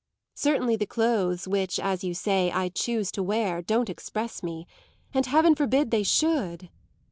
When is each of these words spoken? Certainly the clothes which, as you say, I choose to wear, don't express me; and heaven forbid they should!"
Certainly 0.33 0.77
the 0.77 0.87
clothes 0.87 1.47
which, 1.47 1.79
as 1.79 2.03
you 2.03 2.15
say, 2.15 2.49
I 2.51 2.69
choose 2.69 3.11
to 3.11 3.21
wear, 3.21 3.61
don't 3.61 3.87
express 3.87 4.41
me; 4.41 4.65
and 5.13 5.27
heaven 5.27 5.53
forbid 5.53 5.91
they 5.91 6.01
should!" 6.01 6.69